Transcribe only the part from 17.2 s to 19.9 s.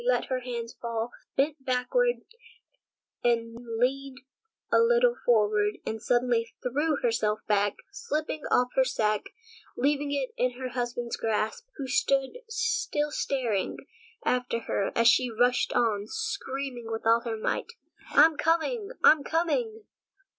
her might: "I'm coming, I'm coming."